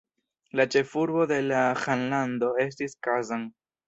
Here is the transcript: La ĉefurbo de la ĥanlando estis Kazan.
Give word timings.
La 0.59 0.63
ĉefurbo 0.75 1.27
de 1.31 1.37
la 1.49 1.59
ĥanlando 1.81 2.49
estis 2.65 2.97
Kazan. 3.09 3.45